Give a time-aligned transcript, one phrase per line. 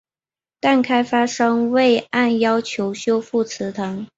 [0.59, 4.07] 但开发商未按要求修复祠堂。